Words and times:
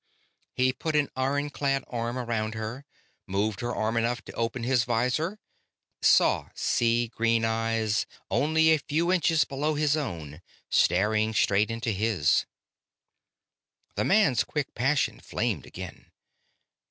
He 0.55 0.73
put 0.73 0.95
an 0.95 1.11
iron 1.15 1.51
clad 1.51 1.83
arm 1.87 2.17
around 2.17 2.55
her, 2.55 2.85
moved 3.27 3.59
her 3.59 3.75
arm 3.75 3.97
enough 3.97 4.23
to 4.25 4.31
open 4.33 4.63
his 4.63 4.83
visor, 4.83 5.37
saw 6.01 6.49
sea 6.55 7.07
green 7.09 7.45
eyes, 7.45 8.07
only 8.31 8.71
a 8.71 8.79
few 8.79 9.11
inches 9.11 9.45
below 9.45 9.75
his 9.75 9.95
own, 9.95 10.41
staring 10.71 11.35
straight 11.35 11.69
into 11.69 11.91
his. 11.91 12.47
The 13.93 14.03
man's 14.03 14.43
quick 14.43 14.73
passion 14.73 15.19
flamed 15.19 15.67
again. 15.67 16.09